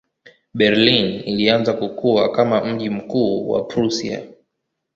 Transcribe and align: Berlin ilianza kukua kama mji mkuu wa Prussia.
Berlin 0.53 1.05
ilianza 1.25 1.73
kukua 1.73 2.31
kama 2.31 2.65
mji 2.65 2.89
mkuu 2.89 3.49
wa 3.49 3.63
Prussia. 3.63 4.23